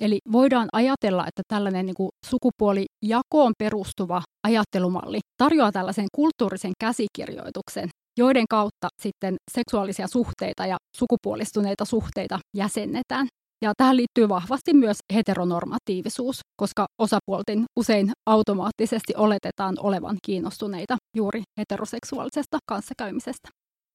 Eli 0.00 0.18
voidaan 0.32 0.68
ajatella, 0.72 1.26
että 1.26 1.42
tällainen 1.48 1.86
niin 1.86 1.94
kuin 1.94 2.10
sukupuolijakoon 2.26 3.52
perustuva 3.58 4.22
ajattelumalli 4.46 5.20
tarjoaa 5.42 5.72
tällaisen 5.72 6.06
kulttuurisen 6.14 6.72
käsikirjoituksen, 6.80 7.88
joiden 8.18 8.44
kautta 8.50 8.88
sitten 9.02 9.36
seksuaalisia 9.52 10.06
suhteita 10.06 10.66
ja 10.66 10.76
sukupuolistuneita 10.96 11.84
suhteita 11.84 12.38
jäsennetään. 12.56 13.26
Ja 13.62 13.72
tähän 13.76 13.96
liittyy 13.96 14.28
vahvasti 14.28 14.74
myös 14.74 14.98
heteronormatiivisuus, 15.14 16.40
koska 16.56 16.86
osapuolten 16.98 17.64
usein 17.76 18.12
automaattisesti 18.26 19.14
oletetaan 19.16 19.74
olevan 19.80 20.16
kiinnostuneita 20.26 20.96
juuri 21.16 21.42
heteroseksuaalisesta 21.60 22.58
kanssakäymisestä. 22.68 23.48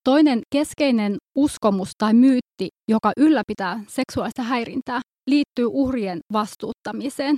Toinen 0.04 0.42
keskeinen 0.52 1.18
uskomus 1.38 1.92
tai 1.98 2.14
myytti, 2.14 2.70
joka 2.92 3.12
ylläpitää 3.18 3.84
seksuaalista 3.88 4.44
häirintää, 4.44 5.00
liittyy 5.30 5.66
uhrien 5.66 6.20
vastuuttamiseen. 6.34 7.36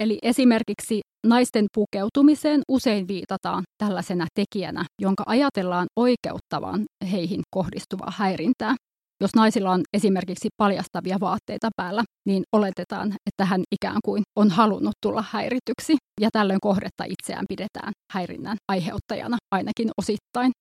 Eli 0.00 0.18
esimerkiksi 0.22 1.00
naisten 1.26 1.66
pukeutumiseen 1.74 2.60
usein 2.68 3.08
viitataan 3.08 3.62
tällaisena 3.78 4.26
tekijänä, 4.34 4.84
jonka 5.00 5.24
ajatellaan 5.26 5.86
oikeuttavan 5.96 6.84
heihin 7.12 7.42
kohdistuvaa 7.50 8.12
häirintää. 8.16 8.74
Jos 9.20 9.30
naisilla 9.36 9.70
on 9.70 9.80
esimerkiksi 9.92 10.48
paljastavia 10.56 11.20
vaatteita 11.20 11.68
päällä, 11.76 12.04
niin 12.28 12.42
oletetaan, 12.52 13.14
että 13.26 13.44
hän 13.44 13.62
ikään 13.74 14.00
kuin 14.04 14.22
on 14.36 14.50
halunnut 14.50 14.94
tulla 15.02 15.24
häirityksi, 15.30 15.96
ja 16.20 16.28
tällöin 16.32 16.60
kohdetta 16.60 17.04
itseään 17.04 17.44
pidetään 17.48 17.92
häirinnän 18.12 18.56
aiheuttajana 18.68 19.36
ainakin 19.54 19.90
osittain. 19.98 20.52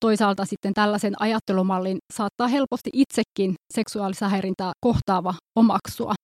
Toisaalta 0.00 0.44
sitten 0.44 0.74
tällaisen 0.74 1.22
ajattelumallin 1.22 1.98
saattaa 2.12 2.48
helposti 2.48 2.90
itsekin 2.92 3.54
seksuaalista 3.74 4.28
häirintää 4.28 4.72
kohtaava 4.80 5.34
omaksua. 5.58 6.14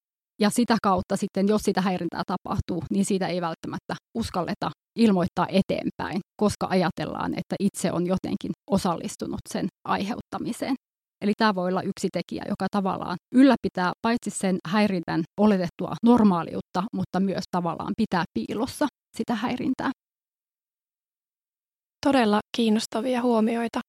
Ja 0.40 0.50
sitä 0.50 0.76
kautta 0.82 1.16
sitten, 1.16 1.48
jos 1.48 1.62
sitä 1.62 1.80
häirintää 1.80 2.22
tapahtuu, 2.26 2.82
niin 2.90 3.04
siitä 3.04 3.26
ei 3.26 3.40
välttämättä 3.40 3.94
uskalleta 4.18 4.70
ilmoittaa 4.98 5.46
eteenpäin, 5.48 6.20
koska 6.42 6.66
ajatellaan, 6.70 7.32
että 7.38 7.56
itse 7.60 7.92
on 7.92 8.06
jotenkin 8.06 8.50
osallistunut 8.70 9.40
sen 9.48 9.66
aiheuttamiseen. 9.88 10.74
Eli 11.24 11.32
tämä 11.38 11.54
voi 11.54 11.68
olla 11.68 11.82
yksi 11.82 12.08
tekijä, 12.12 12.44
joka 12.48 12.66
tavallaan 12.70 13.16
ylläpitää 13.34 13.92
paitsi 14.02 14.30
sen 14.30 14.56
häirinnän 14.68 15.22
oletettua 15.40 15.94
normaaliutta, 16.04 16.82
mutta 16.92 17.20
myös 17.20 17.44
tavallaan 17.50 17.92
pitää 17.96 18.24
piilossa 18.34 18.86
sitä 19.16 19.34
häirintää. 19.34 19.90
Todella 22.06 22.40
kiinnostavia 22.56 23.22
huomioita. 23.22 23.80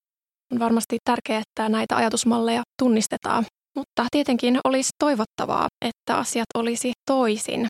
On 0.53 0.59
varmasti 0.59 0.97
tärkeää, 1.03 1.41
että 1.41 1.69
näitä 1.69 1.95
ajatusmalleja 1.95 2.61
tunnistetaan, 2.81 3.45
mutta 3.75 4.05
tietenkin 4.11 4.59
olisi 4.63 4.89
toivottavaa, 5.03 5.67
että 5.85 6.17
asiat 6.17 6.45
olisi 6.55 6.91
toisin. 7.11 7.67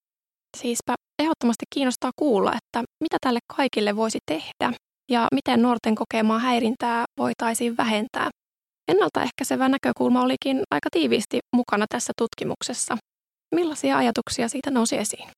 Siispä 0.57 0.93
ehdottomasti 1.19 1.65
kiinnostaa 1.73 2.11
kuulla, 2.15 2.53
että 2.57 2.79
mitä 3.03 3.17
tälle 3.21 3.39
kaikille 3.57 3.95
voisi 3.95 4.17
tehdä 4.31 4.73
ja 5.11 5.27
miten 5.33 5.61
nuorten 5.61 5.95
kokemaa 5.95 6.39
häirintää 6.39 7.05
voitaisiin 7.17 7.77
vähentää. 7.77 8.29
Ennaltaehkäisevä 8.91 9.69
näkökulma 9.69 10.21
olikin 10.21 10.57
aika 10.71 10.89
tiiviisti 10.91 11.39
mukana 11.55 11.85
tässä 11.89 12.13
tutkimuksessa. 12.17 12.97
Millaisia 13.55 13.97
ajatuksia 13.97 14.47
siitä 14.47 14.71
nousi 14.71 14.97
esiin? 14.97 15.29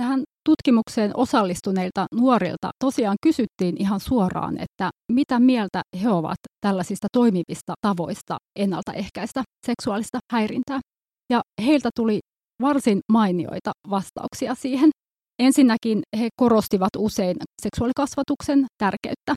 Tähän 0.00 0.22
tutkimukseen 0.48 1.10
osallistuneilta 1.16 2.06
nuorilta 2.14 2.70
tosiaan 2.84 3.16
kysyttiin 3.22 3.76
ihan 3.78 4.00
suoraan, 4.00 4.58
että 4.60 4.90
mitä 5.12 5.40
mieltä 5.40 5.82
he 6.02 6.08
ovat 6.08 6.36
tällaisista 6.60 7.06
toimivista 7.12 7.74
tavoista 7.86 8.36
ennaltaehkäistä 8.56 9.42
seksuaalista 9.66 10.18
häirintää. 10.32 10.80
Ja 11.32 11.40
heiltä 11.66 11.88
tuli 11.96 12.18
varsin 12.62 13.00
mainioita 13.12 13.72
vastauksia 13.90 14.54
siihen. 14.54 14.90
Ensinnäkin 15.38 16.02
he 16.18 16.28
korostivat 16.36 16.96
usein 16.98 17.36
seksuaalikasvatuksen 17.62 18.66
tärkeyttä 18.78 19.34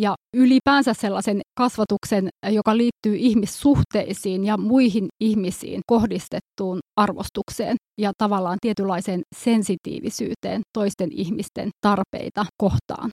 ja 0.00 0.14
ylipäänsä 0.36 0.94
sellaisen 0.94 1.40
kasvatuksen, 1.58 2.28
joka 2.48 2.76
liittyy 2.76 3.16
ihmissuhteisiin 3.16 4.44
ja 4.44 4.56
muihin 4.56 5.08
ihmisiin 5.20 5.80
kohdistettuun 5.86 6.78
arvostukseen 6.96 7.76
ja 8.00 8.12
tavallaan 8.18 8.58
tietynlaiseen 8.60 9.22
sensitiivisyyteen 9.36 10.60
toisten 10.72 11.12
ihmisten 11.12 11.68
tarpeita 11.80 12.46
kohtaan. 12.62 13.10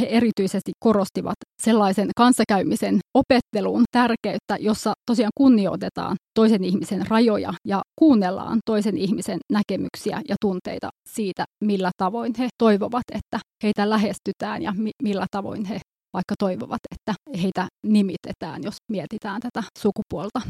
He 0.00 0.06
erityisesti 0.06 0.72
korostivat 0.84 1.34
sellaisen 1.62 2.08
kanssakäymisen 2.16 2.98
opettelun 3.14 3.84
tärkeyttä, 3.92 4.56
jossa 4.60 4.92
tosiaan 5.06 5.30
kunnioitetaan 5.38 6.16
toisen 6.34 6.64
ihmisen 6.64 7.06
rajoja 7.06 7.52
ja 7.64 7.80
kuunnellaan 7.98 8.58
toisen 8.66 8.98
ihmisen 8.98 9.38
näkemyksiä 9.52 10.20
ja 10.28 10.36
tunteita 10.40 10.88
siitä, 11.08 11.44
millä 11.64 11.90
tavoin 11.96 12.32
he 12.38 12.48
toivovat, 12.58 13.04
että 13.14 13.38
heitä 13.62 13.90
lähestytään 13.90 14.62
ja 14.62 14.72
mi- 14.76 14.90
millä 15.02 15.26
tavoin 15.30 15.64
he 15.64 15.80
vaikka 16.12 16.34
toivovat, 16.38 16.80
että 16.94 17.38
heitä 17.42 17.68
nimitetään, 17.86 18.62
jos 18.62 18.76
mietitään 18.92 19.40
tätä 19.40 19.62
sukupuolta. 19.78 20.40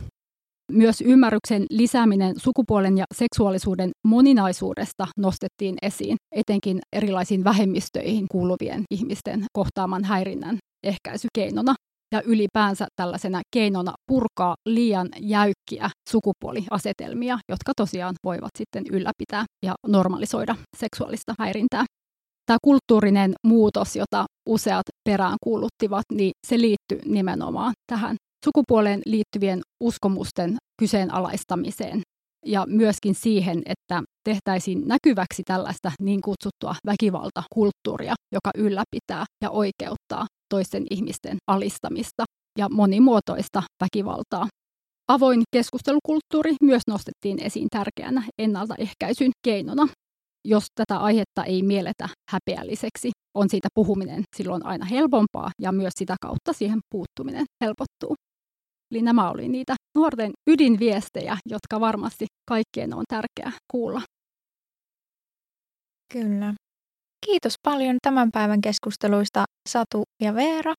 Myös 0.73 1.01
ymmärryksen 1.01 1.67
lisääminen 1.71 2.35
sukupuolen 2.41 2.99
ja 2.99 3.05
seksuaalisuuden 3.15 3.91
moninaisuudesta 4.07 5.07
nostettiin 5.17 5.77
esiin, 5.83 6.17
etenkin 6.35 6.81
erilaisiin 6.93 7.45
vähemmistöihin 7.45 8.27
kuuluvien 8.31 8.83
ihmisten 8.91 9.45
kohtaaman 9.53 10.05
häirinnän 10.05 10.59
ehkäisykeinona 10.87 11.75
ja 12.15 12.23
ylipäänsä 12.23 12.87
tällaisena 12.97 13.41
keinona 13.55 13.93
purkaa 14.07 14.55
liian 14.67 15.09
jäykkiä 15.21 15.91
sukupuoliasetelmia, 16.09 17.39
jotka 17.49 17.73
tosiaan 17.77 18.15
voivat 18.25 18.51
sitten 18.59 18.85
ylläpitää 18.93 19.45
ja 19.65 19.75
normalisoida 19.87 20.57
seksuaalista 20.77 21.35
häirintää 21.39 21.85
tämä 22.49 22.59
kulttuurinen 22.65 23.33
muutos, 23.47 23.97
jota 23.97 24.25
useat 24.49 24.87
peräänkuuluttivat, 25.09 26.05
niin 26.13 26.31
se 26.47 26.59
liittyy 26.59 27.01
nimenomaan 27.05 27.73
tähän 27.93 28.17
sukupuoleen 28.45 29.03
liittyvien 29.07 29.61
uskomusten 29.85 30.57
kyseenalaistamiseen 30.81 32.01
ja 32.47 32.65
myöskin 32.67 33.15
siihen, 33.15 33.63
että 33.67 34.03
tehtäisiin 34.25 34.83
näkyväksi 34.89 35.43
tällaista 35.45 35.93
niin 36.01 36.21
kutsuttua 36.21 36.75
väkivaltakulttuuria, 36.87 38.15
joka 38.33 38.51
ylläpitää 38.57 39.25
ja 39.45 39.51
oikeuttaa 39.51 40.27
toisten 40.55 40.87
ihmisten 40.91 41.37
alistamista 41.51 42.25
ja 42.59 42.69
monimuotoista 42.69 43.63
väkivaltaa. 43.85 44.47
Avoin 45.09 45.43
keskustelukulttuuri 45.57 46.55
myös 46.63 46.83
nostettiin 46.89 47.43
esiin 47.43 47.69
tärkeänä 47.71 48.23
ennaltaehkäisyn 48.39 49.31
keinona. 49.45 49.89
Jos 50.49 50.67
tätä 50.75 50.99
aihetta 50.99 51.45
ei 51.45 51.63
mielletä 51.63 52.09
häpeälliseksi, 52.31 53.11
on 53.35 53.49
siitä 53.49 53.69
puhuminen 53.75 54.23
silloin 54.37 54.67
aina 54.67 54.85
helpompaa 54.85 55.51
ja 55.61 55.73
myös 55.73 55.93
sitä 55.99 56.17
kautta 56.21 56.53
siihen 56.53 56.79
puuttuminen 56.91 57.45
helpottuu. 57.65 58.15
Eli 58.91 59.03
nämä 59.03 59.31
oli 59.31 59.49
niitä 59.49 59.75
nuorten 59.99 60.31
ydinviestejä, 60.51 61.39
jotka 61.47 61.81
varmasti 61.81 62.27
kaikkien 62.49 62.95
on 62.95 63.05
tärkeää 63.09 63.53
kuulla. 63.73 64.03
Kyllä. 66.13 66.55
Kiitos 67.27 67.55
paljon 67.63 67.97
tämän 68.03 68.31
päivän 68.33 68.61
keskusteluista 68.61 69.45
Satu 69.69 70.03
ja 70.23 70.35
Veera. 70.35 70.75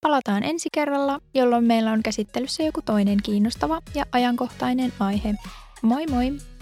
Palataan 0.00 0.42
ensi 0.42 0.68
kerralla, 0.74 1.20
jolloin 1.34 1.64
meillä 1.64 1.92
on 1.92 2.02
käsittelyssä 2.02 2.62
joku 2.62 2.82
toinen 2.82 3.22
kiinnostava 3.22 3.80
ja 3.94 4.04
ajankohtainen 4.12 4.92
aihe. 5.00 5.34
Moi 5.82 6.06
moi! 6.06 6.57